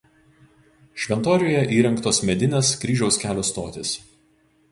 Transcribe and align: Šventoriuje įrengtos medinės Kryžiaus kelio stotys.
Šventoriuje 1.01 1.59
įrengtos 1.75 2.21
medinės 2.31 2.73
Kryžiaus 2.85 3.21
kelio 3.25 3.47
stotys. 3.53 3.93